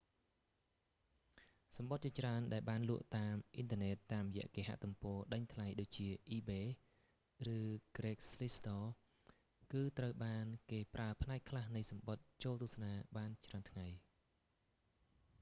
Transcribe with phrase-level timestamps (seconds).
[1.77, 7.57] សំបុត្រជាច្រើនដែលបានលក់តាមអ៊ិនធឺណេតតាមរយៈគេហទំព័រដេញថ្លៃដូចជាអ៊ីបេ ebay ឬ
[7.97, 13.87] ក្រេកស្លីស្ត craigslist គឺត្រូវបានគេប្រើផ្នែកខ្លះនៃសំបុត្រចូលទស្សនាបានច្រើនថ្ងៃ